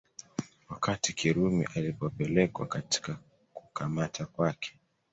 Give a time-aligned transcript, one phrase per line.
[0.69, 3.17] Wakati Kirumi alipopelekwa katika
[3.53, 4.79] kukamata kwake